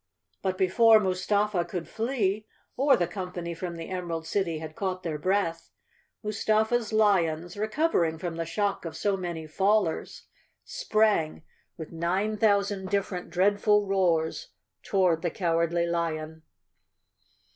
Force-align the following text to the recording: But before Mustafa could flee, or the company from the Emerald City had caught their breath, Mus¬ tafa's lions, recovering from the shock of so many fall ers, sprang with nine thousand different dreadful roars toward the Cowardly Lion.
But 0.41 0.57
before 0.57 0.99
Mustafa 0.99 1.63
could 1.63 1.87
flee, 1.87 2.47
or 2.75 2.97
the 2.97 3.05
company 3.05 3.53
from 3.53 3.75
the 3.75 3.89
Emerald 3.89 4.25
City 4.25 4.57
had 4.57 4.75
caught 4.75 5.03
their 5.03 5.19
breath, 5.19 5.69
Mus¬ 6.25 6.43
tafa's 6.43 6.91
lions, 6.91 7.55
recovering 7.55 8.17
from 8.17 8.35
the 8.35 8.45
shock 8.45 8.83
of 8.83 8.97
so 8.97 9.15
many 9.15 9.45
fall 9.45 9.87
ers, 9.87 10.23
sprang 10.65 11.43
with 11.77 11.91
nine 11.91 12.35
thousand 12.35 12.89
different 12.89 13.29
dreadful 13.29 13.85
roars 13.85 14.47
toward 14.81 15.21
the 15.21 15.29
Cowardly 15.29 15.85
Lion. 15.85 16.41